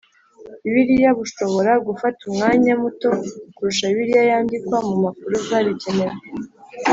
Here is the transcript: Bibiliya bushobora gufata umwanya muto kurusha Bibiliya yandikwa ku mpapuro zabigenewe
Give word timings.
Bibiliya 0.63 1.11
bushobora 1.19 1.71
gufata 1.87 2.19
umwanya 2.29 2.71
muto 2.81 3.09
kurusha 3.55 3.85
Bibiliya 3.91 4.23
yandikwa 4.31 4.77
ku 4.85 4.91
mpapuro 5.01 5.35
zabigenewe 5.47 6.15